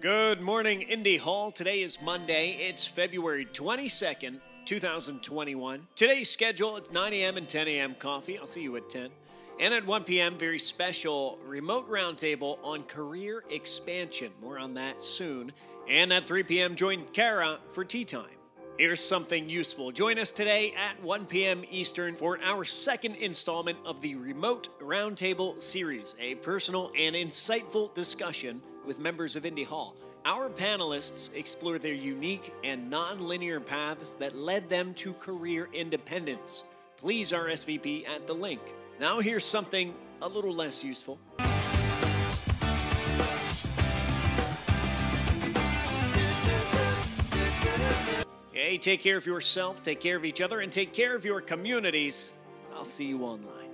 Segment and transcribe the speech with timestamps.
[0.00, 1.50] Good morning, Indy Hall.
[1.50, 2.52] Today is Monday.
[2.52, 5.86] It's February 22nd, 2021.
[5.94, 7.36] Today's schedule, it's 9 a.m.
[7.36, 7.94] and 10 a.m.
[7.96, 8.38] coffee.
[8.38, 9.10] I'll see you at 10.
[9.60, 14.32] And at 1 p.m., very special remote roundtable on career expansion.
[14.40, 15.52] More on that soon.
[15.86, 18.24] And at 3 p.m., join Kara for tea time.
[18.78, 19.92] Here's something useful.
[19.92, 21.62] Join us today at 1 p.m.
[21.70, 28.62] Eastern for our second installment of the Remote Roundtable series, a personal and insightful discussion
[28.86, 29.94] with members of Indy Hall.
[30.24, 36.64] Our panelists explore their unique and non-linear paths that led them to career independence.
[36.96, 38.60] Please RSVP at the link.
[38.98, 41.18] Now here's something a little less useful.
[48.52, 51.40] Hey, take care of yourself, take care of each other, and take care of your
[51.40, 52.32] communities.
[52.76, 53.69] I'll see you online.